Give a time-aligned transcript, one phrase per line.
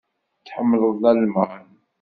[0.45, 1.67] Tḥemmleḍ Lalman?